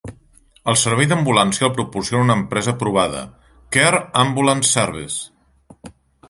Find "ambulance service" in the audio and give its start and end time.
4.23-5.93